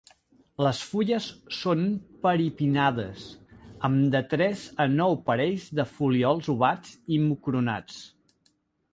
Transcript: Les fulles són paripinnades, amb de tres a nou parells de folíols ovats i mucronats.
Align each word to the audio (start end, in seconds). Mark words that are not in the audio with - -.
Les 0.65 0.77
fulles 0.91 1.25
són 1.55 1.81
paripinnades, 2.23 3.25
amb 3.89 4.07
de 4.15 4.21
tres 4.31 4.63
a 4.85 4.87
nou 4.93 5.13
parells 5.27 5.67
de 5.81 5.85
folíols 5.97 6.49
ovats 6.55 6.95
i 7.17 7.21
mucronats. 7.27 8.01